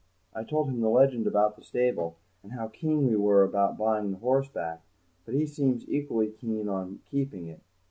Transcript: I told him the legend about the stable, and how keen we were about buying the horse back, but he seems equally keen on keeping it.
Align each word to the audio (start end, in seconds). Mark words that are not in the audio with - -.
I 0.33 0.43
told 0.43 0.67
him 0.67 0.81
the 0.81 0.89
legend 0.89 1.27
about 1.27 1.55
the 1.55 1.61
stable, 1.61 2.17
and 2.41 2.53
how 2.53 2.69
keen 2.69 3.07
we 3.07 3.15
were 3.15 3.43
about 3.43 3.77
buying 3.77 4.09
the 4.09 4.17
horse 4.17 4.47
back, 4.49 4.81
but 5.25 5.35
he 5.35 5.45
seems 5.45 5.87
equally 5.87 6.31
keen 6.31 6.67
on 6.67 7.01
keeping 7.07 7.45
it. 7.45 7.61